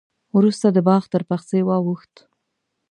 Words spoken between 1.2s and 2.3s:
پخڅې واوښت.